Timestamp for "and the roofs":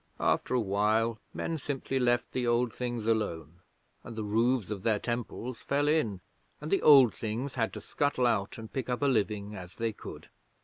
4.03-4.71